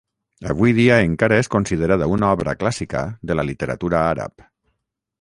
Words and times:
Avui 0.53 0.71
dia 0.77 0.95
encara 1.09 1.37
és 1.43 1.51
considerada 1.57 2.09
una 2.15 2.33
obra 2.39 2.57
clàssica 2.65 3.07
de 3.31 3.39
la 3.41 3.49
literatura 3.53 4.05
àrab. 4.09 4.47